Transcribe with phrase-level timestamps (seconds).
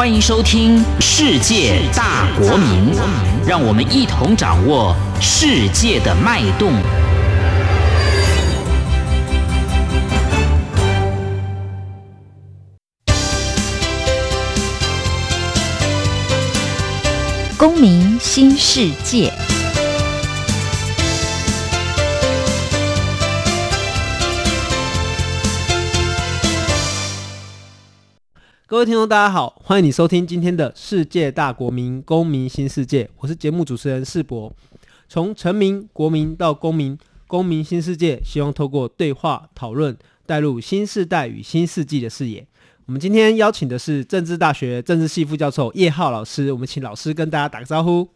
[0.00, 2.90] 欢迎收听《世界大国民》，
[3.46, 6.72] 让我们一同掌握世界的脉动。
[17.58, 19.30] 公民新世界。
[28.70, 34.54] 各位听众，大家好，欢迎你收听今天的世界大国民公民新世界，我是节目主持人世博。
[35.08, 42.46] 从臣民、国民到公民，公民新世界，希望透过对话讨论，带入新时代与新世纪的视野。
[42.86, 48.08] 我们今天邀请的是政治大学政治系副教授叶浩老师，我们请老师跟大家打个招呼。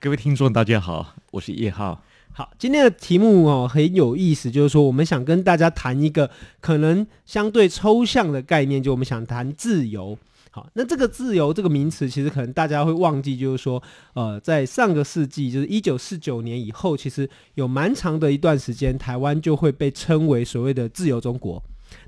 [0.00, 2.02] 各位听众，大家好，我是叶浩。
[2.38, 10.16] 好，今天的题目哦很有意思，就是说我们想跟大家谈一个可能相对抽象的概念，就我们想谈自由。
[10.52, 13.82] 好，那这个自由这个名词，其实可能大家会忘记，就是说，
[14.14, 21.60] 呃，在上个世纪，就是一九四九年以后，其实有蛮长的一段时间，台湾就会被称为所谓的自由中国。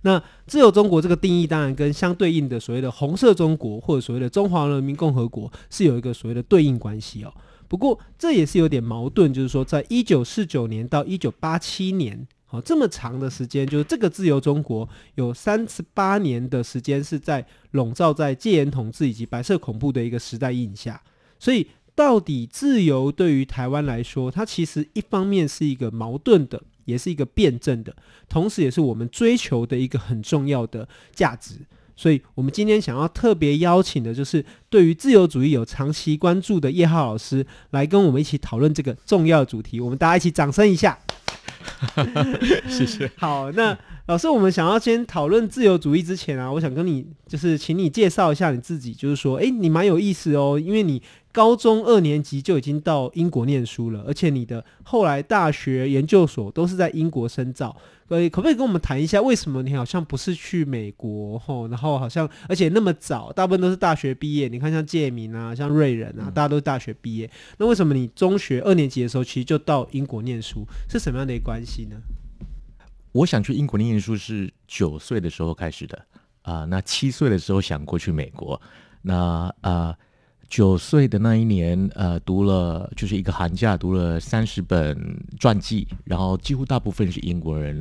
[0.02, 7.34] 那自由中国这个定义，当然跟相对应的所谓的红色中国或者所谓的中华人民共和国是有一个所谓的对应关系哦。
[7.70, 21.00] 不过这也是有点矛盾，就是说，在一九四九年到一九八七年，好这么长的时间，就是这个自由中国有三十八年的时间是在笼罩在戒严统治以及白色恐怖的一个时代印下。
[21.38, 27.94] 所以，到底自由对于台湾来说，它其实一方面是一个矛盾的，也是一个辩证的，
[28.28, 31.60] 同时也是我们追求的一个很重要的价值。
[32.00, 39.78] 所以，我们今天想要特别邀请的，就是对于自由主义有长期关注的叶浩老师，来跟我们一起讨论这个重要的主题。
[39.78, 40.98] 我们大家一起掌声一下，
[42.66, 43.10] 谢谢。
[43.20, 51.02] 好，那老师，我们想要先讨论自由主义之前啊，我想跟你就是请你介绍一下你自己，就是说，诶，你蛮有意思哦，因为你。
[51.32, 57.76] 高中二年级就已经到英国念书了，而且你的后来大学研究所都是在英国深造。
[58.08, 61.68] 可以可不可以跟我们谈一下，为什么你好像不是去美国吼？
[61.68, 64.48] 然后好像而且那么早，大部分都是大学毕业。
[64.48, 67.30] 你看像介民啊，像瑞仁啊，大家都是大学毕业。
[67.58, 70.66] 那为什么你中学二年级的时候其实就到英国念书？
[70.88, 71.96] 是什么样的一个关系呢？
[73.12, 75.96] 我想去英国念书是九岁的时候开始的
[76.42, 76.66] 啊、呃。
[76.66, 78.60] 那七岁的时候想过去美国，
[79.02, 79.14] 那
[79.60, 79.90] 啊。
[79.90, 79.96] 呃
[80.50, 84.98] 九岁的那一年，呃，读了就是一个寒假，读了三十本
[85.38, 87.80] 传记，然后几乎大部分是英国人，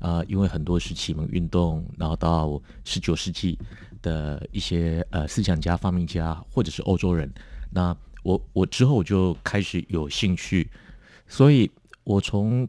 [0.00, 3.56] 啊、呃，因为很多是启蒙运动，然后到十九世纪
[4.02, 7.32] 的一些呃思想家、发明家，或者是欧洲人。
[7.70, 10.68] 那我我之后我就开始有兴趣，
[11.28, 11.70] 所以
[12.02, 12.68] 我从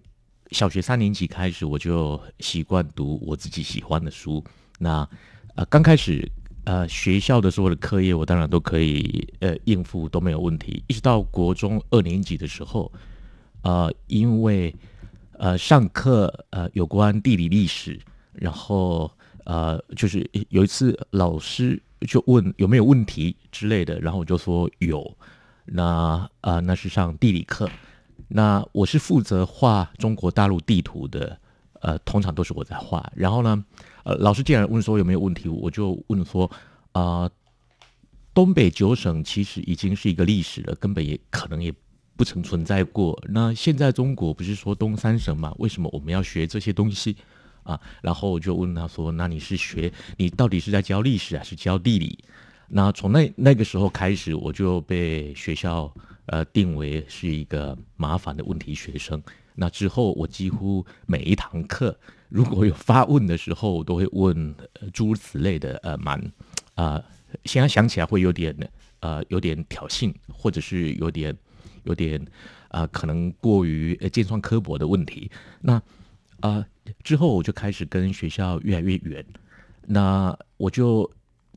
[0.52, 4.44] 小学三年级开始，我就习惯读我自己喜欢的书。
[4.78, 5.10] 那
[5.56, 6.32] 呃，刚开始。
[6.70, 10.84] 呃，学校的所有的课业，我当然都可以呃应付，都没有问题。
[10.86, 12.92] 一直到国中二年级的时候，
[13.64, 14.76] 呃，因为
[15.40, 18.00] 呃上课呃有关地理历史，
[18.34, 19.10] 然后
[19.46, 25.18] 呃就是有一次老师就问有没有问题之类的，然后我就说有。
[25.66, 27.68] 那、呃、那是上地理课，
[28.28, 31.36] 那我是负责画中国大陆地图的，
[31.82, 33.12] 呃，通常都是我在画。
[33.16, 33.66] 然后呢，
[34.10, 36.50] 呃，老师既然问说有没有问题，我就问说，
[36.94, 37.30] 啊、
[38.34, 41.72] 东北九省其实已经是一个历史了，根本也可能也
[42.18, 43.22] 不曾存在过。
[43.30, 45.54] 那现在中国不是说东三省嘛？
[45.60, 47.18] 为什么我们要学这些东西
[47.62, 47.80] 啊？
[48.02, 52.18] 然后我就问他说，那你是学你到底是在教历史还是教地理？
[52.68, 55.94] 那从那那个时候开始，我就被学校
[56.26, 59.22] 呃定为是一个麻烦的问题学生。
[59.54, 61.96] 那之后，我几乎每一堂课
[62.30, 64.56] 如果有发问的时候，我都会问
[64.94, 66.18] 诸如此类的呃蛮
[66.76, 67.04] 啊、呃，
[67.44, 68.56] 现在想起来会有点
[69.02, 71.36] 呃有点挑衅，或者是有点
[71.84, 72.22] 有点
[72.70, 75.30] 啊、呃、可能过于尖酸刻薄的问题。
[75.60, 75.84] 那啊、
[76.42, 76.66] 呃、
[77.04, 79.26] 之后我就开始跟学校越来越远，
[79.88, 81.12] 那我就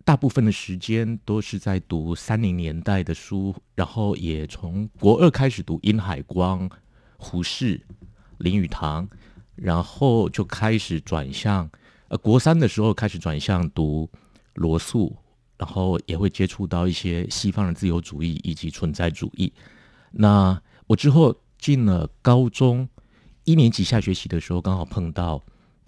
[0.04, 6.68] 大部分的时间都是在读三零年代的书，然后也从国二开始读殷海光。
[7.24, 7.80] 胡适、
[8.38, 9.08] 林语堂，
[9.54, 11.70] 然后就开始转向，
[12.08, 14.08] 呃，国三的时候开始转向读
[14.54, 15.16] 罗素，
[15.58, 19.52] 然后也会接触到一些西方的自由主义以及存在主义。
[20.10, 22.88] 那我之后进了高中
[23.44, 25.42] 一年级下学期的时候，刚好碰到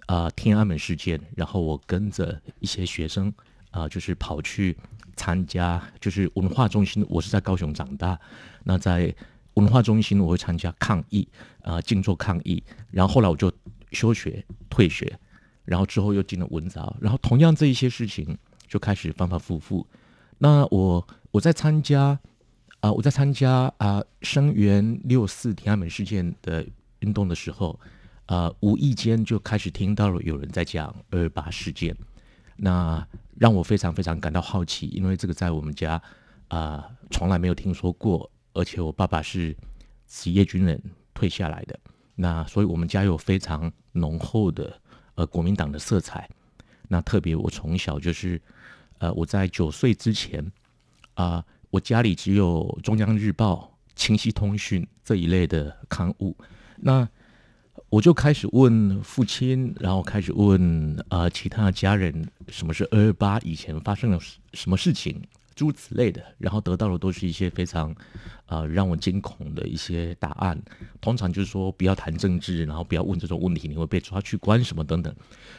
[0.07, 3.33] 啊、呃、天安门事件，然后我跟着一些学生
[3.71, 4.77] 啊、就是跑去
[5.15, 7.05] 参加，就是文化中心。
[7.09, 8.19] 我是在高雄长大，
[8.63, 9.13] 那在。
[9.55, 11.27] 文化中心，我会参加抗议，
[11.61, 12.63] 啊、静坐抗议。
[12.91, 13.51] 然后后来我就
[13.91, 15.19] 休学退学，
[15.65, 18.37] 然后之后又进了文藻，然后同样这一些事情
[18.67, 19.85] 就开始反反复复。
[20.37, 22.17] 那我我在参加
[22.81, 26.63] 啊、我在参加啊，声援六四天安门事件的
[26.99, 27.79] 运动的时候，
[28.27, 31.95] 啊、无意间就开始听到了有人在讲二八事件，
[32.57, 33.03] 那
[33.39, 35.99] 让我非常非常感到好奇，因为这个在我们家
[36.49, 39.55] 啊、从来没有听说过，而且我爸爸是
[40.07, 40.81] 职业军人
[41.13, 41.79] 退下来的，
[42.15, 44.81] 那所以我们家有非常浓厚的
[45.13, 46.27] 呃国民党的色彩，
[46.87, 48.41] 那特别我从小就是。
[48.99, 50.41] 呃，我在九岁之前，
[51.15, 56.33] 啊、我家里只有中央日报、清晰通讯这一类的刊物，
[56.77, 57.05] 那
[57.89, 63.37] 我就开始问父亲，然后开始问呃其他的家人，什么是二二八？
[63.39, 64.19] 以前发生了
[64.53, 65.21] 什么事情？
[65.55, 67.95] 诸如此类的，然后得到的都是一些非常
[68.47, 70.61] 呃让我惊恐的一些答案。
[70.99, 75.15] 通常就是说不要谈政治，然后不要问这种问题，你会被抓去关什么等等。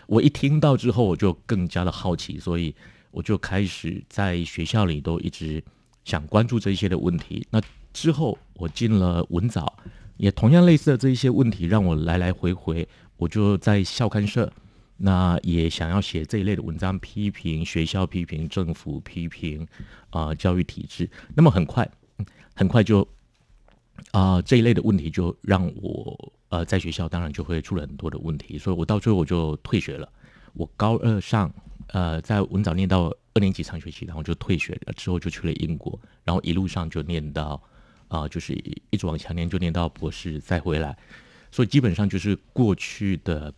[0.06, 2.74] 我一听到之后，我就更加的好奇，所以。
[3.12, 5.62] 我就开始在学校里都一直
[6.04, 7.46] 想关注这些的问题。
[7.48, 7.58] 那
[7.90, 9.72] 之后我进了文藻，
[10.18, 12.86] 也同样类似的这一些问题让我来来回回。
[13.16, 14.52] 我就在校刊社，
[14.96, 19.66] 那也想要写这一类的文章，批评学校、批评政府、批评
[20.10, 21.08] 啊、教育体制。
[21.34, 21.88] 那么很快，
[22.54, 23.06] 很快就
[24.12, 30.08] 啊、这一类的问题就让我呃在学校当然就会出了很多的问题，所以我到最后我就退学了。
[30.52, 31.52] 我高二上。
[31.90, 37.62] 呃，在文藻念到二年级上学期，然后就退学了，之后就去了英国，然后一路上就念到
[38.08, 38.52] 啊、就是
[38.90, 40.98] 一直往前念，就念到博士再回来，
[41.52, 43.54] 所以基本上就是过去的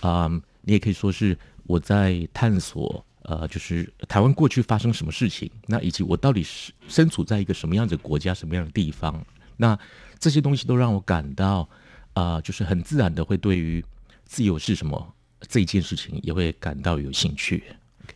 [0.00, 0.30] 啊、
[0.66, 9.24] 你也可以说是我在探索，呃，就是台湾过去发生什么事情，那以及我到底是身处在一个什么样的国家、什么样的地方，
[9.56, 9.78] 那
[10.18, 11.66] 这些东西都让我感到
[12.12, 13.82] 啊、呃，就是很自然的会对于
[14.26, 15.14] 自由是什么。
[15.48, 17.62] 这一件事情也会感到有兴趣。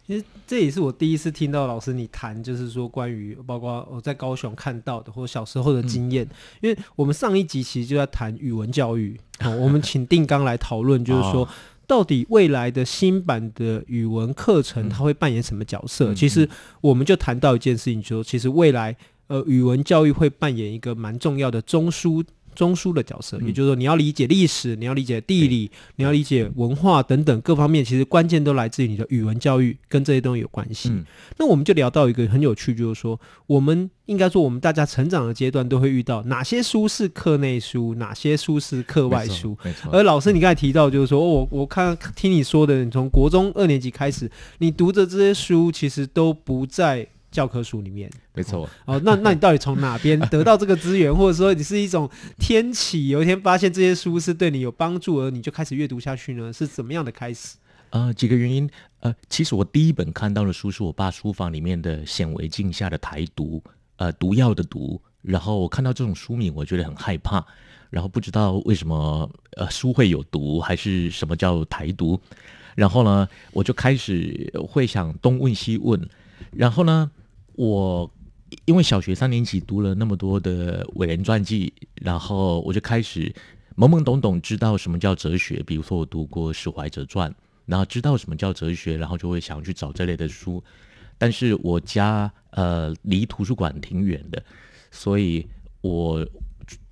[0.07, 6.25] 其实这也是我第一次听到老师你谈，就是说关于包括我在高雄看到的或小时候的经验。
[6.25, 6.31] 嗯、
[6.63, 11.47] 因为我们上一集其实就在谈语文教育，哦、我们请定纲来讨论，就是说
[11.91, 16.13] 到底未来的新版的语文课程它会扮演什么角色？
[16.13, 16.49] 嗯、其实
[16.81, 18.97] 我们就谈到一件事情，就是说其实未来
[19.27, 22.25] 呃语文教育会扮演一个蛮重要的中枢。
[22.55, 30.91] 中枢的角色，也就是说，你要理解历史，你要理解地理，你要理解文化等等各方面，其实关键都来自于你的语文教育，跟这些东西有关系。
[30.91, 31.05] 嗯、
[31.39, 39.57] 那我们就聊到一个很有趣，就是说，我们应该说，我们大家成长的阶段都会遇到哪些书是课内书，哪些书是课外书。
[39.93, 47.07] 而老师，你刚才提到，就是说，我我看听你说的，你从国中二年级开始，你读的这些书，其实都不在。
[47.31, 48.69] 教科书里面，没错。
[48.85, 56.53] 哦，那那你到底从哪边得到这个资源，或者说你是一种天启，有一天发现这些书是对你有帮助，而你就开始阅读下去呢？
[56.53, 57.57] 是怎么样的开始？
[57.91, 58.69] 呃，几个原因。
[59.01, 63.59] 呃，其实我第一本看到的书是我爸书房里面的《显微镜下的台独》，
[63.97, 65.01] 呃，毒药的毒。
[65.23, 67.45] 然后我看到这种书名，我觉得很害怕，
[67.91, 72.21] 然后不知道为什么呃书会有毒，还是什么叫台独。
[72.75, 76.09] 然后呢，我就开始会想东问西问，
[76.51, 77.11] 然后呢。
[77.61, 78.11] 我
[78.65, 83.31] 因为小学三年级读了那么多的伟人传记，然后我就开始
[83.77, 85.63] 懵懵懂懂知道什么叫哲学。
[85.67, 87.31] 比如说我读过史怀哲传，
[87.67, 90.65] 然后知道什么叫哲学，然后就会想去找这类的书。
[91.19, 94.43] 但是我家呃离图书馆挺远的，
[94.91, 95.47] 所以
[95.83, 96.27] 我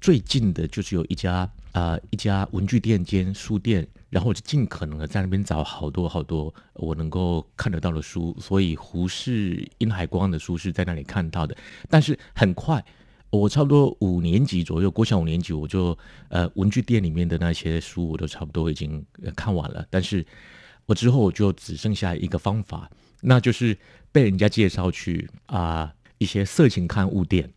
[0.03, 3.87] 最近的就是有一家、呃、一家文具店兼书店。
[4.11, 11.55] 然后我就尽可能的在那边找好多好多我能够看得到的书，所以胡适、殷海光的书是在那里看到的。
[11.91, 12.83] 但是很快，
[13.29, 15.95] 我差不多五年级左右，国小五年级，我就
[16.31, 19.05] 呃文具店里面的那些书我都差不多已经
[19.37, 19.87] 看完了。
[19.91, 20.25] 但是
[20.87, 23.77] 我之后我就只剩下一个方法，那就是
[24.11, 27.53] 被人家介绍去啊、一些色情刊物店。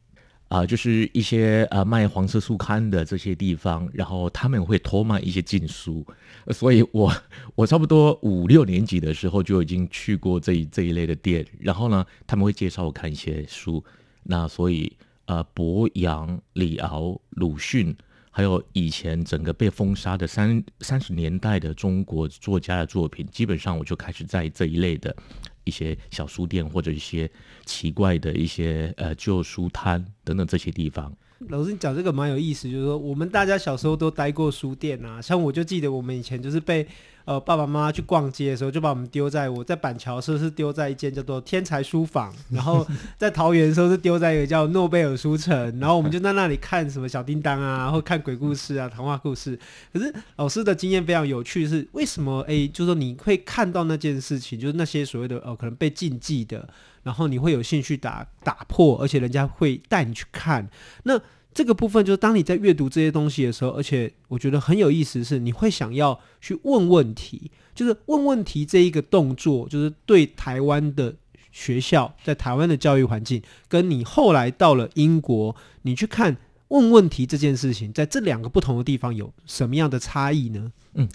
[0.51, 6.05] 啊、就是一些呃卖黄色书刊的这些地方，然后他们会偷卖一些禁书，
[6.49, 7.09] 所以我
[7.55, 13.81] 我差不多五六年级的时候就已经去过这一这一类的店，然后呢，他们会介绍我看一些书，
[14.23, 14.91] 那所以
[15.23, 17.95] 呃，柏杨、李敖、鲁迅，
[18.29, 25.15] 还有以前整个被封杀的三三十年代的中国作家的作品，基本上我就开始在这一类的。
[25.63, 27.29] 一些小书店或者一些
[27.65, 31.11] 奇怪的一些呃旧书摊等等这些地方。
[31.49, 36.87] 老师，你讲这个蛮有意思，就是说我们大家小时候都待过书店啊，像我就记得我们以前就是被
[37.25, 42.85] 呃爸爸妈妈去逛街的时候，就把我们丢在我在板桥的时候是丢在一间叫做天才书房，然后
[43.17, 49.57] 在桃园的时候是丢在一个叫诺贝尔书城，然后我们就在那里看什么小叮当啊，或看鬼故事啊、童话故事。
[49.93, 52.41] 可是老师的经验非常有趣，是为什么？
[52.47, 56.67] 哎，就是说你会看到那件事情，就是那些所谓的呃可能被禁忌的。
[57.03, 60.69] 然后你会有兴趣打打破，而且人家会带你去看。
[61.01, 61.19] 那
[61.53, 71.13] 这个部分就是当你在阅读这些东西的时候，而且我觉得很有意思是，你会想要去问问题，就是问问题这一个动作，就是对台湾的
[71.51, 76.37] 学校，在台湾的教育环境，跟你后来到了英国，你去看
[76.69, 80.71] 问问题这件事情，在这两个不同的地方有什么样的差异呢？
[80.93, 81.09] 嗯，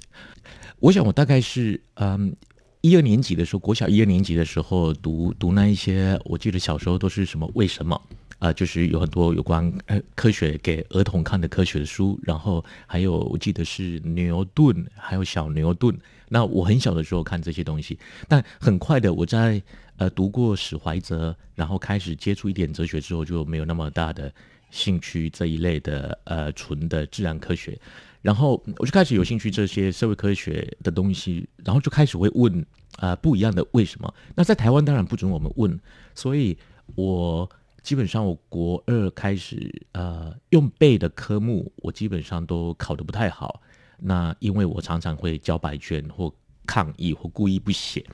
[0.81, 2.37] 我想我大概是嗯
[2.83, 7.99] 一二年级的时候，国小一二年级的时候读读那一些，我记得小时候都是什么为什么。
[8.39, 15.97] 啊、呃，就是有很多有关呃科学给儿童看的科学的书，然后还有我记得是牛顿，还有小牛顿。
[16.29, 19.63] 那我很小的时候看这些东西，但很快的我在
[19.97, 24.31] 呃读过史怀哲，然后开始接触一点哲学之后，就没有那么大的
[24.71, 27.79] 兴趣这一类的呃纯的自然科学。
[28.21, 32.67] 然后我就开始有兴趣这些社会科学的东西，然后就开始会问
[32.99, 34.13] 啊、不一样的为什么。
[34.35, 35.81] 那在台湾当然不准我们问，
[36.15, 36.59] 所以
[36.97, 37.49] 我。
[37.87, 43.63] 基本上，我国二开始，呃，用背的科目，我基本上都考得不太好。
[43.97, 46.35] 那因为我常常会交白卷或
[46.67, 48.05] 抗议或故意不写。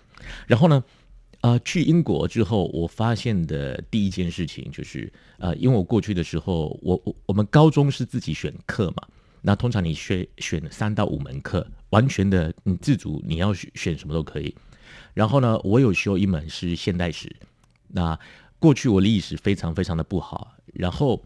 [0.46, 0.84] 然后呢，
[1.40, 9.08] 呃，去英国之后，我发现的第一件事情就是，呃，因为我过去的时候，我我我们高中是自己选课嘛，
[9.40, 14.54] 那通常你选选三到五门课，完全的你自主，你要选什么都可以。
[15.14, 17.34] 然后呢，我有修一门是现代史，
[17.88, 18.18] 那。
[18.62, 21.20] 过去我历史非常非常的不好，然后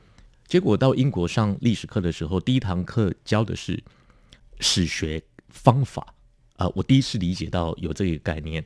[0.46, 3.78] 结果到英国上历史课的时候，第一堂课教的是
[4.58, 6.14] 史学方法
[6.56, 8.64] 啊、我第一次理解到有这个概念。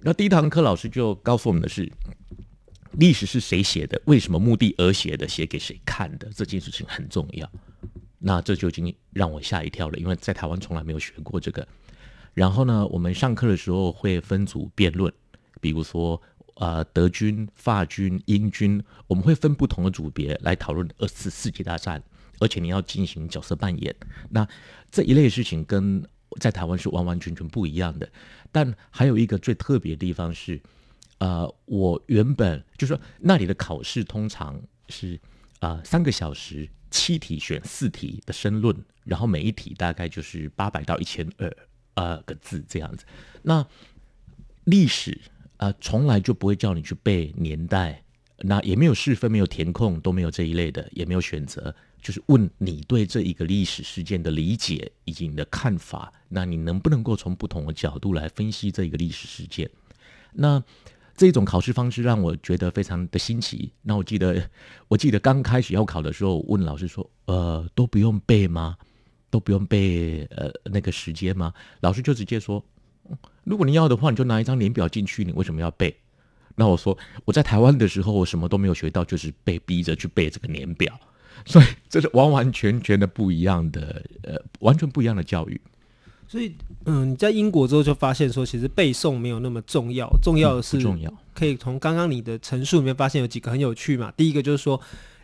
[0.00, 1.88] 那第一堂课老师就告诉我们的是，
[2.94, 7.48] 历史是谁写的，为什么目的而写的，写给谁看的，这件事情很重要。
[8.18, 11.64] 那这就已经让我吓一跳了，因为在台湾从来没有学过这个。
[12.34, 15.12] 然后呢，我们上课的时候会分组辩论，
[15.60, 16.20] 比如说。
[16.60, 22.02] 呃，德军、法军、英军，我们会分不同的组别来讨论二次世界大战，
[22.38, 23.96] 而且你要进行角色扮演。
[24.28, 24.46] 那
[24.90, 26.06] 这一类事情跟
[26.38, 28.06] 在台湾是完完全全不一样的。
[28.52, 30.60] 但还有一个最特别的地方是，
[31.16, 35.18] 呃，我原本就是说那里的考试通常是、
[35.60, 41.56] 呃、三个小时，七题选四题的申论，然后每一题大概就是八百到一千二
[41.94, 43.06] 呃个字这样子。
[43.40, 43.66] 那
[44.64, 45.18] 历史。
[45.60, 48.02] 啊，从来就不会叫你去背年代，
[48.38, 59.68] 那也没有试分，没有填空，都没有这一类的，也没有选择，就是问你对这一个历史事件的理解以及你的看法，那你能不能够从不同的角度来分析这一个历史事件？
[60.32, 60.64] 那
[61.14, 63.70] 这种考试方式让我觉得非常的新奇。
[63.82, 64.42] 那我记得，
[64.88, 68.78] 我记得刚开始要考的时候，问老师说：“呃，都不用背吗？
[69.28, 72.64] 都不用背呃那个时间吗？”老师就直接说。
[73.44, 75.24] 如果你要的话，你就拿一张年表进去。
[75.24, 75.94] 你为什么要背？
[76.56, 80.98] 那我说我在台湾的时候，我什么都没有学到，就是被逼着去背这个年表。
[81.46, 85.60] 所以这是完完全全的不一样的，呃，完全不一样的教育。
[86.28, 86.54] 所以，
[86.84, 91.12] 嗯，你在英国之后就发现说，其实背诵没有那么重要，重要的是，重要。
[91.34, 94.12] 可以从刚刚你的陈述里面发现有几个很有趣嘛。
[94.16, 94.80] 第一个就是说。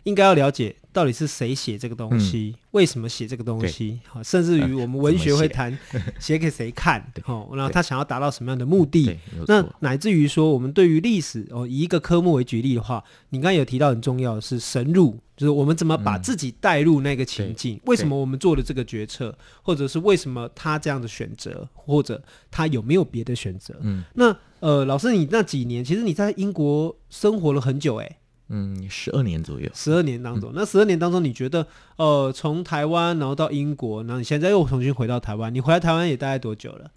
[0.07, 5.77] 应该要了解到底是谁写这个东西，嗯、为什么写这个东西，好，甚至于我们文学会谈
[6.17, 6.37] 写？
[6.39, 23.75] 给谁看，好，然后他想要达到什么样的目的，那乃至于说我们对于历史哦，以一个科目为举例的话，你刚才有提到很重要的是深入，就是我们怎么把自己带入那个情境，嗯、为什么我们做了这个决策，或者是为什么他这样的选择，或者他有没有别的选择？
[23.81, 28.17] 嗯，那呃，老师，你那几年其实你在英国生活了很久，哎。
[28.49, 29.69] 嗯，十二年左右。
[29.73, 36.91] 十二年当中，嗯、那十二年当中，你觉得，呃，从台湾然后到英国，然后你现在又重新回到台湾，你回来台湾也大概多久了？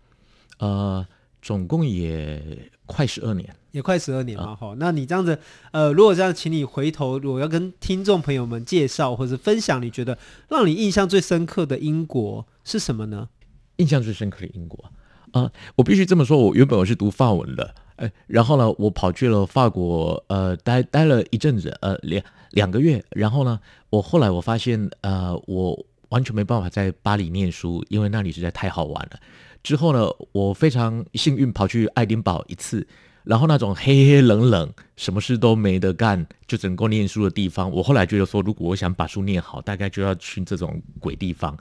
[0.58, 1.06] 呃，
[1.42, 4.54] 总共也快十二年，也快十二年嘛。
[4.54, 5.38] 好、呃，那你这样子，
[5.72, 10.16] 呃，如果这样，请你回头，我要跟听众朋友们介绍或者分享，你觉得
[10.48, 13.28] 让你印象最深刻的英国是什么呢？
[13.76, 14.84] 印象最深刻的英国
[15.32, 17.74] 啊、呃，我必须这么说，我原本我是读法文的。
[18.00, 23.02] 哎，然后呢，我跑去了法国，呃，待待了一阵子，呃，两两个月。
[23.10, 25.78] 然后呢，我后来我发现，呃，我
[26.08, 29.20] 完全没办法在巴黎念书，因为那里实在太好玩了。
[29.62, 32.86] 之后呢，我非常幸运跑去爱丁堡一次，
[33.22, 41.54] 然后那种黑黑冷冷，什么事都没得干，就只能够念书的地方，我后来觉得说，如果我想把书念好，大概就要去这种鬼地方。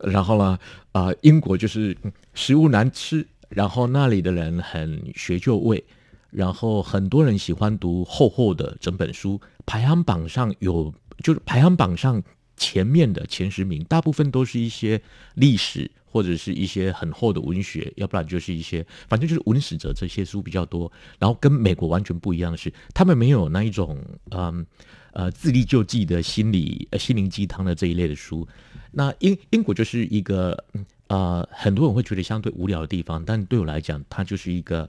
[0.00, 0.58] 然后呢，
[0.90, 1.96] 啊、英国就是
[2.34, 3.24] 食物难吃。
[3.54, 5.82] 然后那里的人很学就味，
[6.30, 10.92] 然后很多人喜欢读厚厚的整本书，排行榜上有
[11.22, 12.22] 就是排行榜上
[12.56, 15.00] 前面的前十名，大部分都是一些
[15.34, 20.90] 历史或者是一些很厚的文学，要不然就是一些，反正就是文史哲这些书比较多。
[21.18, 23.98] 然后跟美国完全不一样的是，他们没有那一种
[24.30, 24.66] 嗯
[25.12, 28.46] 呃自力救济的心理呃心灵鸡汤的这一类的书。
[28.92, 30.64] 那英英国就是一个
[31.08, 34.88] 呃很多人会觉得相对无聊的地方，但对我来讲，它就是一个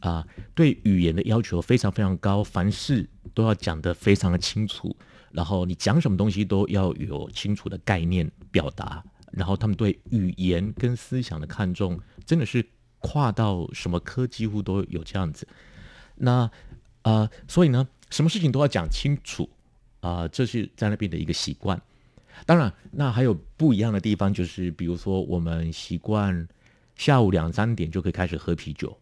[0.00, 4.96] 啊、对语言的要求非常非常高，凡事都要讲得非常的清楚。
[5.30, 12.66] 然后你讲什么东西都要有清楚的概念表达，然后他们对语言跟思想的看重真的是
[12.98, 15.48] 跨到什么科几乎都有这样子。
[16.16, 16.50] 那
[17.02, 19.48] 呃，所以呢，什么事情都要讲清楚
[20.00, 21.80] 啊，这是在那边的一个习惯。
[22.46, 26.48] 当然，那还有不一样的地方，就是比如说我们习惯
[26.96, 28.96] 下午两三点就可以开始喝啤酒。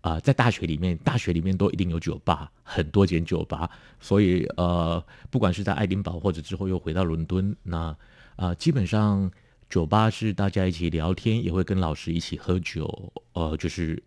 [0.00, 7.94] 啊、在大学里面，大学里面都一定有酒吧，很多间酒吧，所以呃，不管是在爱丁堡或者之后又回到伦敦，那
[8.36, 9.30] 啊、基本上
[9.68, 14.00] 酒吧是大家一起聊天，也会跟老师一起喝酒，呃，就是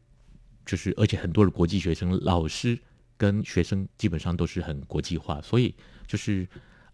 [0.66, 2.80] 就是，而且很多的国际学生，老师
[3.18, 5.76] 跟学生基本上都是很国际化，所以
[6.08, 6.48] 就是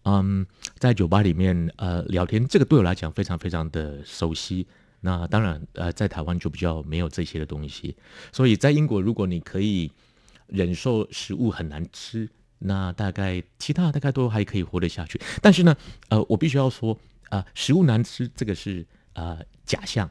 [0.10, 0.48] 嗯，
[0.78, 4.66] 在酒吧里面呃聊天，这个对我来讲非常非常的熟悉。
[5.02, 7.94] 那当然，呃，在台湾就比较没有这些的东西，
[8.32, 9.92] 所以在英国，如果你可以
[10.48, 15.20] 忍受食物很难吃，那大概其他大概都还可以活得下去。
[15.42, 15.76] 但是呢，
[16.08, 16.98] 呃，我必须要说，
[17.28, 20.10] 啊、食物难吃这个是呃假象，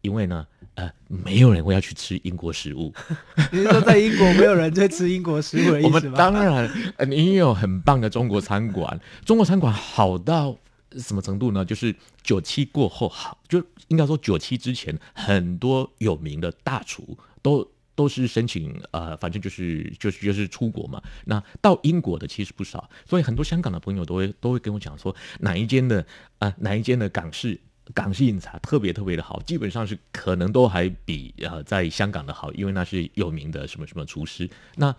[0.00, 2.92] 因为呢，呃，没有人会要去吃英国食物。
[3.52, 5.94] 你是说在英国没有人在吃英国食物的意思吗？
[5.96, 10.56] 我们当然，呃，你也有很棒的中国餐馆，中国餐馆好到。
[10.96, 11.64] 什么程度呢？
[11.64, 21.02] 就是九七过后，好，就应该说九七之前，很多有名的大厨都都是申请呃，反正就是就是就是出国嘛。
[21.24, 25.98] 那到英国的其实不少，所以很多香港的朋友都会都会跟我讲说，哪一间的
[26.38, 27.58] 啊、呃，哪一间的港式
[27.92, 34.48] 港式饮茶特别特别的好，基本上是可能都还比呃在香港的好，因为那是有名的什么什么厨师。
[34.76, 34.94] 那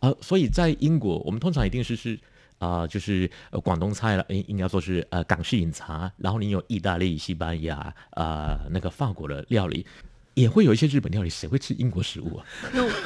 [0.00, 2.18] 呃，所以在英国，我们通常一定是是。
[2.60, 3.30] 啊、呃，就是
[3.64, 7.76] 广东菜了，应应该说是呃港式饮茶，然后你有意大利、西班牙
[8.10, 9.86] 啊、呃，那个法国的料理，
[10.40, 11.30] 也会有一些日本料理。
[11.30, 12.44] 谁会吃英国食物啊？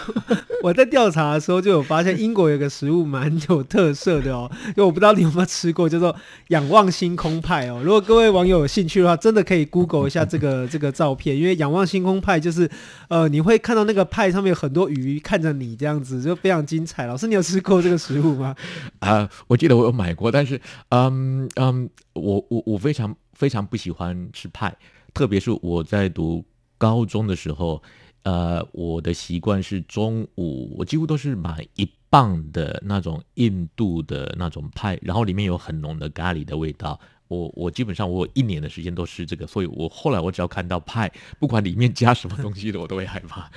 [0.62, 6.14] 我在调查的时候就有发现，英国有个食物蛮有特色的哦，因为我不知道你有没有吃过，叫做
[6.48, 7.82] 仰望星空派哦。
[7.84, 12.70] 如果各位网友有兴趣的话，真的可以 Google 一下这个 这个照片，因为仰望星空派就是
[13.08, 17.06] 呃你会看到那个派上面有很多鱼看着你这样子，就非常精彩。
[17.06, 18.54] 老师，你有吃过这个食物吗？
[19.00, 24.74] 啊、呃，我记得我有买过，但是嗯嗯，我我我非常非常不喜欢吃派，
[25.12, 26.42] 特别是我在读。
[26.84, 27.82] 高中的时候，
[28.24, 37.00] 呃，我的习惯是中午我几乎都是买一磅的那种印度的那种派，然后里面有很浓的咖喱的味道。
[37.28, 43.50] 我我基本上我一年的时间都吃这个，所以我后来我只要看到派，不管里面加什么东西的，我都会害怕。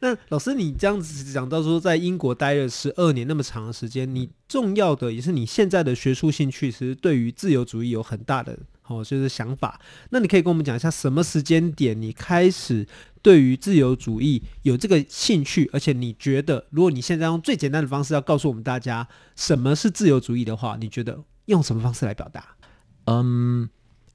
[0.00, 8.58] 那老师，你这样子讲到说，在英国待了十二年那么长的时间，你重要的也是你现在的学术兴趣，其实对于自由主义有很大的。
[8.86, 9.80] 哦，就是想法。
[10.10, 12.86] 那你可以跟我们讲一下，什么时间点你开始
[13.22, 15.70] 对于自由主义有这个兴趣？
[15.72, 22.56] 而且你觉得，如果你现在用最简单的方式要告诉我们大家什么是自由主义的话，你觉得用什么方式来表达？
[23.06, 23.68] 嗯，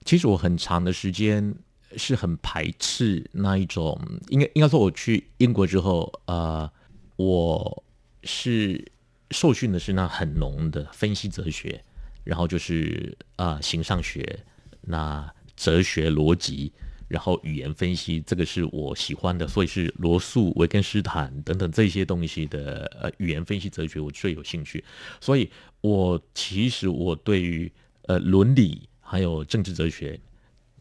[0.04, 1.56] 其实我很长的时间
[1.96, 6.70] 是很排斥那一种，应该应该说，我去英国之后，呃，
[7.16, 7.84] 我
[8.24, 8.92] 是
[9.32, 11.84] 受训的是那很浓的分析哲学，
[12.26, 14.44] 然后就是啊、呃，形上学。
[14.90, 16.72] 那哲学逻辑，
[17.10, 24.84] 然后语言分析，这个是我喜欢的，所以是罗素、维根斯坦等等这些东西的呃语言分析哲学，我最有兴趣。
[25.20, 25.50] 所以
[25.82, 27.72] 我其实我对于
[28.04, 30.20] 呃伦理还有政治哲学，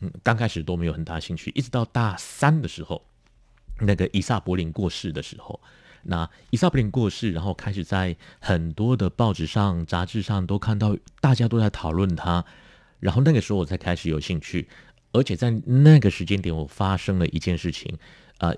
[0.00, 3.04] 嗯，刚开始都没有很大兴趣，一直到大三的时候，
[3.80, 5.58] 那个伊萨柏林过世的时候，
[6.02, 12.44] 那伊萨柏林过世，然后开始在很多的报纸上、杂志上都看到大家都在讨论他。
[13.00, 14.68] 然后那个时候我才开始有兴趣，
[15.12, 17.96] 而且在那个时间点，我发生了一件事情，
[18.38, 18.56] 啊、呃，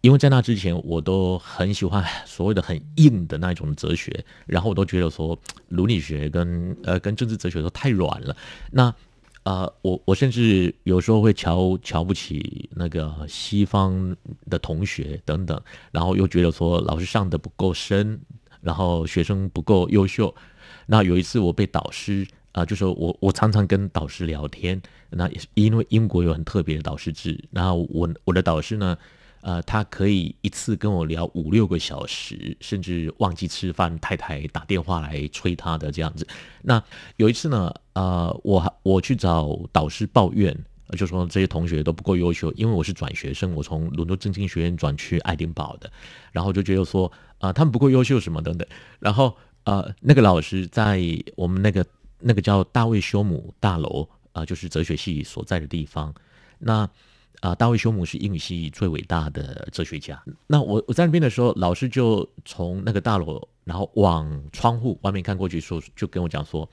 [0.00, 8.36] 因为在那之前我都很喜欢所谓的很硬的那一种哲学，然后我都觉得说伦理学跟呃跟政治哲学都太软了。
[8.70, 8.94] 那、
[9.44, 14.16] 呃，我我甚至有时候会瞧瞧不起那个西方
[14.48, 18.20] 的同学等等，然后又觉得说老师上的不够深，
[18.60, 20.34] 然后学生不够优秀。
[20.86, 22.26] 那有一次我被导师。
[22.52, 28.96] 啊、就说我我常常跟导师聊天，那也是因为英国有很特别的导师制，然后我我的导师呢，
[29.40, 36.26] 呃，他可以一次跟我聊五六个小时，甚至忘记吃饭，太太打电话来催他的这样子。
[36.62, 36.82] 那
[37.16, 40.54] 有一次呢，呃，我我去找导师抱怨，
[40.96, 45.90] 就说这些同学都不够优秀，因为我是转学生，我从伦敦政经学院转去爱丁堡的，
[46.32, 48.68] 然后就觉得说啊、他们不够优秀什么等等。
[49.00, 49.34] 然后
[49.64, 51.00] 呃，那个老师在
[51.34, 51.84] 我们那个
[52.22, 56.14] 那个叫大卫休姆大楼啊、就是哲学系所在的地方，
[56.58, 56.88] 那。
[57.40, 60.22] 啊，大卫休姆是英语系最伟大的哲学家。
[60.46, 66.70] 那我我在那边的时候，老师就从那个大楼，然后往窗户外面看过去，说就跟我讲说，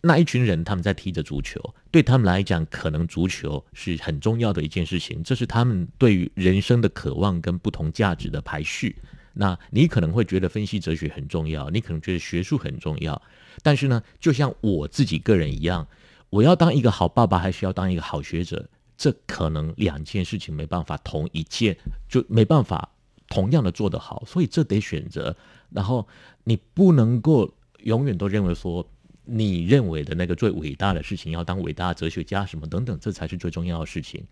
[0.00, 8.96] 那一群人他们在踢着足球，对他们来讲，可能足球是很重要的一件事情，这是他们对于人生的渴望跟不同价值的排序。
[9.34, 13.22] 那你可能会觉得分析哲学很重要，你可能觉得学术很重要，
[13.62, 15.86] 但是呢，就像我自己个人一样，
[16.30, 18.68] 我要当一个好爸爸，还是要当一个好学者？
[18.96, 21.76] 这可能两件事情没办法同一件，
[22.08, 22.88] 就没办法
[23.28, 25.36] 同样的做得好，所以这得选择。
[25.70, 26.06] 然后
[26.44, 28.88] 你不能够永远都认为说
[29.24, 34.24] 你认为的那个最伟大的事情，要当伟大哲学家什么等等，这才是最重要的事情。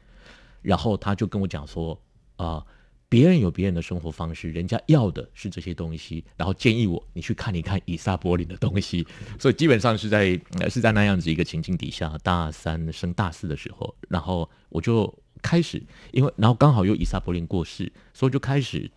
[0.62, 2.00] 然后他就跟我讲说
[2.36, 2.64] 啊。
[3.08, 9.06] 别人有别人的生活方式，人家要的是这些东西，然后建议我你去看一看以撒柏林的东西，
[9.38, 10.38] 所以基本上是在
[10.68, 18.90] 是在那样子一个情境底下，大三升大四的时候，然后我就开始，因为然后刚好有以撒柏林过世，所以就开始，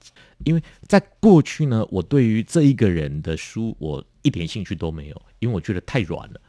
[0.44, 6.42] 因为在过去呢，我对于这一个人的书我一点兴趣都没有，因为我觉得太软了。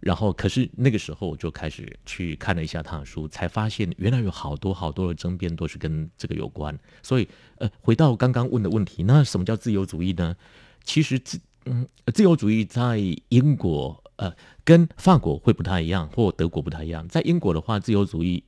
[0.00, 6.78] 然后，可是那个时候我就开始去看了一下他的书，才发现原来有好多好多的争辩都是跟这个有关。
[7.02, 10.36] 所以，呃，回到刚刚问的问题，那什么叫自由主义呢？
[10.84, 14.32] 其实自嗯，自由主义在英国呃
[14.64, 17.06] 跟法国会不太一样，或德国不太一样。
[17.08, 18.44] 在英国的话，自由主义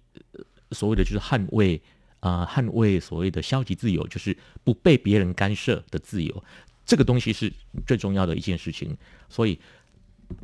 [0.71, 1.83] 所谓的就是捍卫
[2.21, 6.45] 啊、捍卫所谓的消极自由，就是不被别人干涉的自由。
[6.87, 7.53] 这个东西是
[7.85, 8.97] 最重要的一件事情。
[9.29, 9.59] 所以，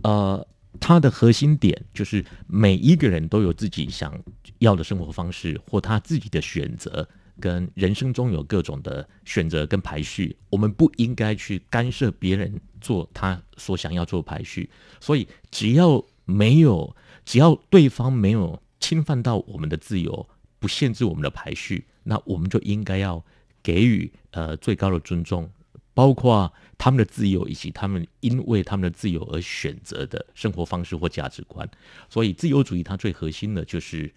[0.03, 0.45] 呃。
[0.80, 4.18] 它的核心点就是每一个人都有自己想
[4.58, 7.06] 要的生活方式，或他自己的选择，
[7.38, 10.36] 跟人生中有各种的选择跟排序。
[10.50, 14.70] 我们不应该去干涉别人做他所想要做排序。
[15.00, 23.24] 所以，只要没有，只要对方没有侵犯到我们的自由，不限制我们的排序，那我们就应该要
[23.62, 25.50] 给予呃最高的尊重。
[25.92, 31.68] 包括他们的自由，以及他们因为他们的自由而选择的生活方式或价值观。
[32.08, 34.12] 所以，自由主义它最核心的就是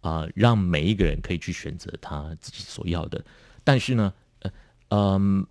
[0.00, 3.24] 啊、呃，让每一个人可以去选择他自己所要的。
[3.64, 4.14] 但是呢，
[4.88, 5.48] 嗯、呃，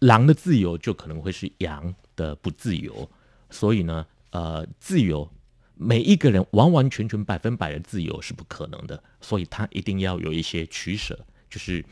[0.00, 3.10] 狼的自由就可能会是羊的不自由。
[3.50, 5.30] 所以呢，呃，自由
[5.74, 9.02] 每一个人完完全全百分百的自由是不可能的。
[9.20, 11.84] 所以，他一定要有一些取舍，就是。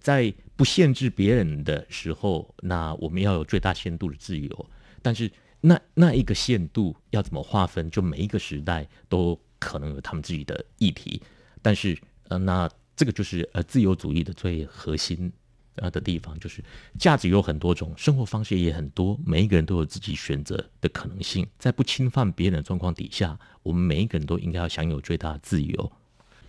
[0.00, 4.66] 在不限制别人的时候，那我们要有最大限度的自由。
[5.02, 7.90] 但是那那一个限度要怎么划分？
[7.90, 11.22] 就每一个时代都可能有他们自己的议题。
[11.62, 15.32] 但是呃，那这个就是呃自由主义的最核心
[15.76, 16.62] 呃的地方，就是
[16.98, 21.46] 价值有很多种，生活方式也很多，每一个人都有自己选择的可能性。
[21.58, 25.92] 在不侵犯别人的状况底下，我们每一个人都应该要享有最大的自由。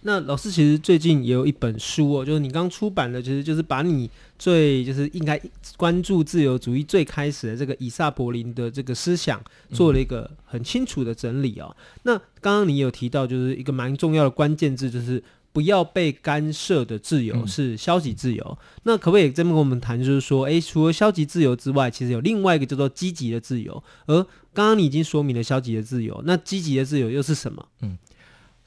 [0.04, 4.10] 那老师其实最近也有一本书哦，就是你刚出版的，其实就是把你
[4.40, 5.40] 最就是应该
[5.78, 9.40] 关注自由主义最开始的这个以萨柏林的这个思想
[9.72, 11.76] 做了一个很清楚的整理哦。
[12.04, 18.58] 那刚刚你有提到，就是一个蛮重要的关键字，就是不要被干涉的自由是消极自由。
[18.84, 23.84] 那可不可以这么跟我们谈，就是说，诶，除了消极自由之外，其实有另外一个叫做积极的自由。
[24.08, 27.68] 而刚刚你已经说明了消极的自由，那积极的自由又是什么？
[27.82, 27.96] 嗯。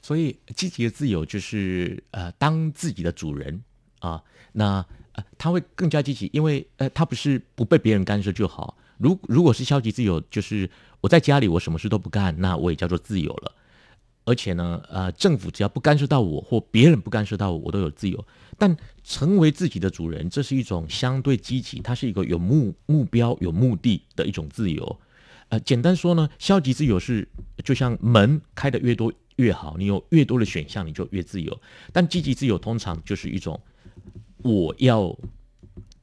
[0.05, 3.59] 所以，积极的自由就是呃，当自己的主人
[4.01, 4.21] 啊。
[4.51, 8.77] 那呃，他会更加积极，因为呃，他不是不被别人干涉就好。
[8.99, 10.69] 如如果是消极自由，就是
[11.01, 13.51] 我在家里我什么事都不干，那我也叫做自由了。
[14.25, 18.23] 而且呢，呃，政府只要不干涉到我，或别人不干涉到我，我都有自由。
[18.59, 24.99] 但成为自己的主人，这是一种相对积极，它是一个有目目标、有目的的一种自由。
[25.49, 27.27] 呃，简单说呢，消极自由是
[27.63, 29.11] 就像门开得越多。
[29.37, 31.61] 越好，你有越多的选项，你就越自由。
[31.91, 33.59] 但积极自由通常就是一种
[34.37, 35.17] 我要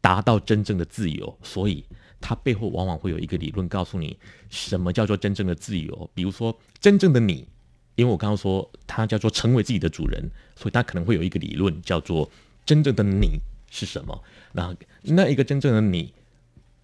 [0.01, 1.85] 达到真正的自由，所以
[2.21, 4.19] 它背后往往会有一个理论告诉你
[4.51, 6.11] 什么叫做真正的自由。
[6.15, 7.49] 比如说，真正的你，
[7.95, 12.31] 因为我刚刚说它叫做成为自己的主人，所以它可能会有一个理论叫做
[12.67, 13.39] 真正的你
[13.71, 14.23] 是什么？
[14.53, 16.13] 那那一个真正的你。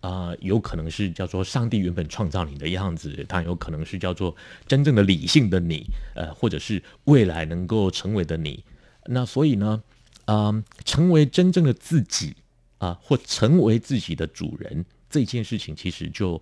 [0.00, 4.34] 啊、有可能是叫做上帝原本创造你的样子，它有可能是叫做
[4.66, 5.84] 真正的理性的你，
[6.14, 8.62] 呃，或者是未来能够成为的你。
[9.06, 9.82] 那所以呢，
[10.26, 12.34] 嗯、成为真正的自己
[12.78, 16.40] 啊、或成为自己的主人这件事情，其实就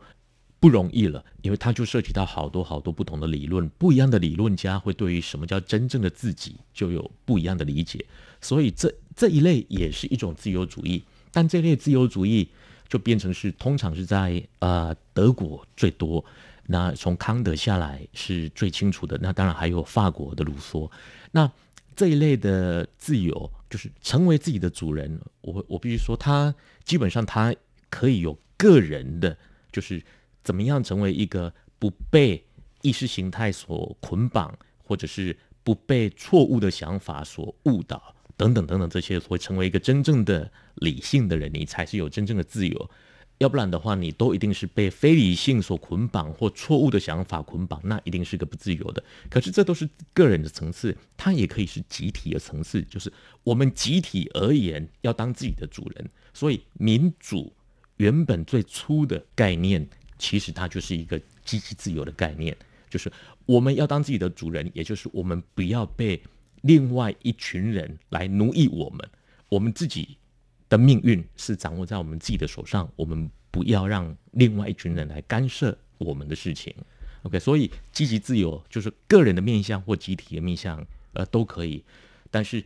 [0.60, 8.04] 不容易了，因为它就涉及到好多好多不同的理论，不一样的理论家会对于什么叫真正的自己就有不一样的理解，
[8.40, 12.48] 所以这这一类也是一种自由主义，但这类自由主义
[12.88, 16.24] 就变成是通常是在呃德国最多。
[16.68, 20.90] 那从康德下来是最清楚的，那当然还有法国的卢梭。
[21.30, 21.48] 那
[21.94, 25.20] 这一类的自由，就是成为自己的主人。
[25.42, 26.52] 我我必须说，他
[26.84, 27.54] 基本上他
[27.88, 29.38] 可以有个人的，
[29.70, 30.02] 就是
[30.42, 32.44] 怎么样成为一个不被
[32.82, 42.90] 意识形态所捆绑，或者是不被错误的想法所误导，等等等等这些，会成为一个真正的理性的人，你才是有真正的自由。
[43.38, 49.04] 要不然的话，你都一定是被非理性所捆绑或错误的想法捆绑，那一定是个不自由的。
[49.28, 53.12] 可是这都是个人的层次，它也可以是集体的层次，就是
[53.44, 56.10] 我们集体而言要当自己的主人。
[56.32, 57.52] 所以民主
[57.98, 59.86] 原本最初的概念，
[60.18, 62.56] 其实它就是一个积极自由的概念，
[62.88, 63.12] 就是
[63.44, 66.18] 我们要当自己的主人，也就是我们不要被
[66.66, 69.08] 另外一群人来奴役我们，
[69.48, 70.16] 我们自己。
[70.68, 76.74] 的命运是掌握在我们自己的手上，我们不要让另外一群人来干涉我们的事情。
[77.22, 81.84] OK，所以积极自由就是个人的面向或集体的面向，呃，都可以。
[82.32, 82.64] 但是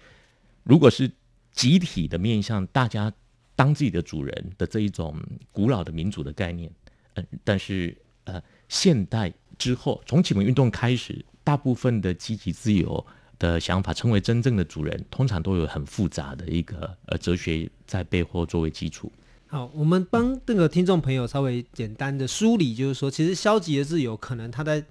[0.64, 1.10] 如果是
[1.52, 3.12] 集体的面向，大家
[3.54, 5.14] 当自己的主人的这一种
[5.52, 6.72] 古老的民主的概念，
[7.16, 13.06] 嗯、呃，但是呃，现代之后从启蒙运动开始，大部分的积极自由。
[13.40, 19.11] 的想法，成为真正的主人，通常都有很复杂的一个呃哲学在背后作为基础。
[19.48, 24.85] 好，我们帮这个听众朋友稍微简单的梳理，就是说，其实消极的自由可能它在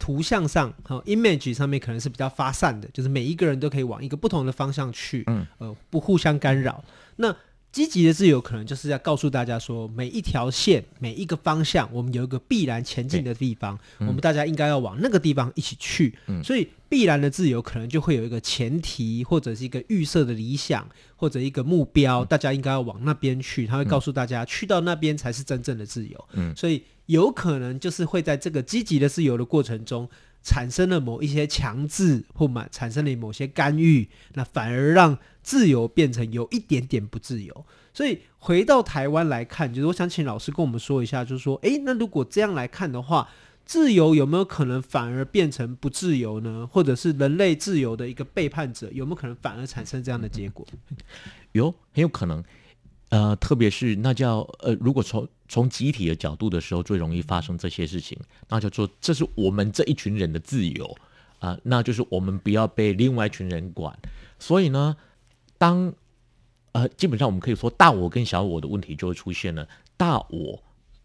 [0.00, 6.82] 图像上和、哦、image 上面可能是比较发散的，就是每一个人都可以往一个不同的方向去，嗯，呃，不互相干扰。
[7.16, 7.36] 那
[7.72, 16.12] 积极的自由可能就是要告诉大家说，每一条线、每一个方向，我们有一个必然前进的地方，嗯、我们大家应该要往那个地方一起去。
[16.26, 23.66] 嗯、所以，必然的自由可能就会有一个前提，或者是一个预设的理想，或者一个目标，嗯、大家应该要往那边去。
[23.68, 26.28] 他会告诉大家，嗯、去到那边才是真正的自由。
[26.32, 30.08] 嗯、所以有可能就是会在这个积极的自由的过程中，
[30.42, 35.18] 产生了某一些强制或满，产生了某些干预，那反而让。
[35.42, 43.26] 自由变成有一点点不自由，所以回到台湾来看，就是我想请老师跟我们说一下，就是说，诶，那如果这样来看的话，
[43.64, 46.68] 自由有没有可能反而变成不自由呢？
[46.70, 50.64] 或者是人类自由的一个背叛者，有没有可能反而产生这样的结果？
[51.52, 52.44] 有，很有可能。
[53.08, 60.96] 呃，特别是那叫呃，如果从从集体的角度的时候，最容易发生这些事情，那就说这是我们这一群人的自由
[61.40, 63.94] 啊，那就是我们不要被另外一群人管。
[64.38, 64.96] 所以呢。
[65.60, 65.92] 当，
[66.72, 69.68] 呃，基本上我们可以说，大我跟小我的问题就会出现了。
[69.98, 70.58] 大我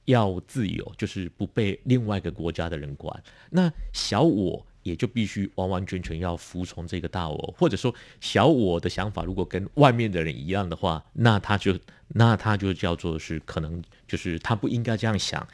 [0.05, 3.21] 要自由，就是不被另外一个国家的人管。
[3.49, 11.77] 那小我也就必须完完全全要服从这个大我，或者说小我的想法如果跟外面的人一样的话，那他就
[12.09, 15.45] 那他就叫做是可能就是他不应该这样想。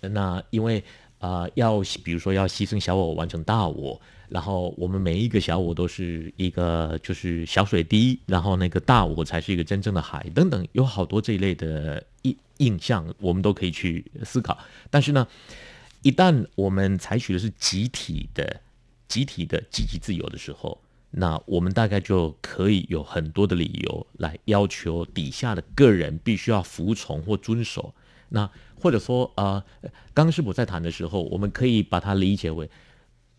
[0.00, 0.84] 那因为
[1.18, 4.00] 啊、要比如说要牺牲小我完成大我。
[4.28, 14.58] 然后我们每一个小我都是一个就是小水滴，然后那个大我才是一个真正的海，等等，有好多这一类的印印象，我们都可以去思考。
[14.90, 15.26] 但是呢，
[16.02, 18.60] 一旦我们采取的是集体的、
[19.08, 27.94] 集体的积极自由的时候，那我们大概就可以有很多的理由来要求底下的个人必须要服从或遵守。
[28.28, 29.62] 那或者说，呃，
[30.12, 32.68] 刚师傅在谈的时候，我们可以把它理解为。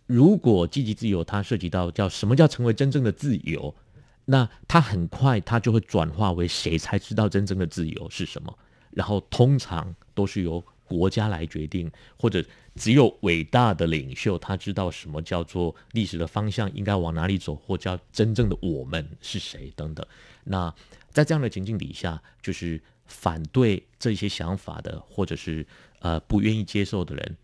[0.05, 3.75] 如果积极自由，它涉及到叫什么叫成为真正的自由，
[4.23, 8.57] 那它很快它就会转化为谁才知道真正的自由是什么？
[8.91, 12.41] 然后通常都是由国家来决定，或者
[12.77, 20.05] 只有伟大的领袖他知道什么叫做历史的方向应该往哪里走，或叫真正的我们是谁等等。
[20.43, 20.73] 那
[21.09, 25.65] 在这样的情境底下，就是反对这些想法的，或者是
[25.99, 27.37] 呃不愿意接受的人。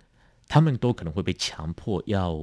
[0.45, 2.37] 他们都可能会被强迫要，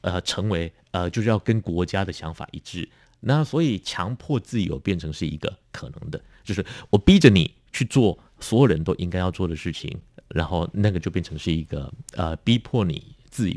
[0.00, 2.88] 呃，成为呃，就是要跟国家的想法一致。
[3.20, 9.96] 那所以强迫自由变成是一个可能的，就是我逼着你去做所有人都应该要做的事情，
[10.28, 13.56] 然后那个就变成是一个呃，逼迫你自由。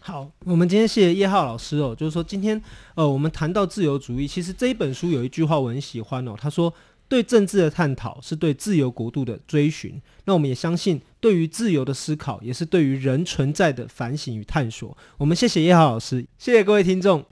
[0.00, 2.60] 好，我们今天谢谢叶浩老师哦，就是说今天
[2.94, 6.72] 呃，我们谈到自由主义，其实这一本书有一句话我很喜欢哦，他说。
[7.06, 14.96] 对政治的探讨是对自由国度的追寻，那我们也相信，对于自由的思考，也是对于人存在的反省与探索。
[15.18, 17.22] 我们谢谢叶浩老师，谢谢各位听众。